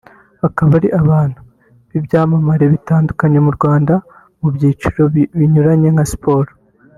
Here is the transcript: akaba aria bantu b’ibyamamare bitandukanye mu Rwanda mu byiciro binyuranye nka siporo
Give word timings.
akaba 0.47 0.71
aria 0.79 0.99
bantu 1.11 1.39
b’ibyamamare 1.89 2.65
bitandukanye 2.73 3.37
mu 3.45 3.51
Rwanda 3.57 3.93
mu 4.39 4.47
byiciro 4.55 5.01
binyuranye 5.37 5.89
nka 5.95 6.05
siporo 6.11 6.51